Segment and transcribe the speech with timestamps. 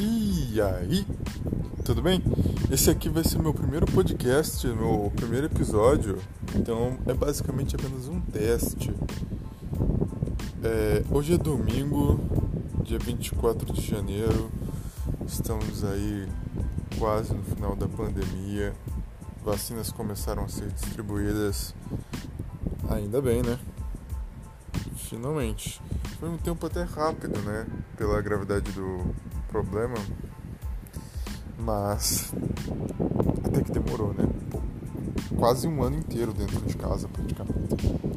[0.00, 1.04] E aí,
[1.84, 2.22] tudo bem?
[2.70, 6.20] Esse aqui vai ser meu primeiro podcast, meu primeiro episódio,
[6.54, 8.94] então é basicamente apenas um teste.
[10.62, 12.20] É, hoje é domingo,
[12.84, 14.48] dia 24 de janeiro,
[15.26, 16.28] estamos aí
[16.96, 18.72] quase no final da pandemia,
[19.44, 21.74] vacinas começaram a ser distribuídas,
[22.88, 23.58] ainda bem, né?
[24.94, 25.82] Finalmente.
[26.20, 27.66] Foi um tempo até rápido, né?
[27.96, 29.12] Pela gravidade do
[29.48, 29.96] problema.
[31.58, 32.32] Mas
[33.44, 34.28] até que demorou, né?
[35.36, 38.07] Quase um ano inteiro dentro de casa praticamente.